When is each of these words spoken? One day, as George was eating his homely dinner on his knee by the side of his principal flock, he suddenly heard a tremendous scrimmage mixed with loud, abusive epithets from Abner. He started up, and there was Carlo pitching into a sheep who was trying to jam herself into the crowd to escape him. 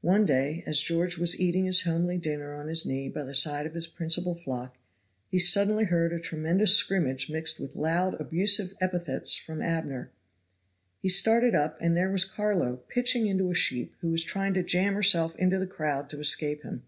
One 0.00 0.26
day, 0.26 0.64
as 0.66 0.82
George 0.82 1.16
was 1.16 1.40
eating 1.40 1.66
his 1.66 1.82
homely 1.82 2.18
dinner 2.18 2.54
on 2.54 2.66
his 2.66 2.84
knee 2.84 3.08
by 3.08 3.22
the 3.22 3.36
side 3.36 3.66
of 3.66 3.74
his 3.74 3.86
principal 3.86 4.34
flock, 4.34 4.76
he 5.28 5.38
suddenly 5.38 5.84
heard 5.84 6.12
a 6.12 6.18
tremendous 6.18 6.74
scrimmage 6.74 7.30
mixed 7.30 7.60
with 7.60 7.76
loud, 7.76 8.20
abusive 8.20 8.74
epithets 8.80 9.36
from 9.36 9.62
Abner. 9.62 10.10
He 11.00 11.08
started 11.08 11.54
up, 11.54 11.78
and 11.80 11.96
there 11.96 12.10
was 12.10 12.24
Carlo 12.24 12.78
pitching 12.88 13.28
into 13.28 13.48
a 13.48 13.54
sheep 13.54 13.94
who 14.00 14.10
was 14.10 14.24
trying 14.24 14.54
to 14.54 14.64
jam 14.64 14.94
herself 14.94 15.36
into 15.36 15.60
the 15.60 15.68
crowd 15.68 16.10
to 16.10 16.18
escape 16.18 16.64
him. 16.64 16.82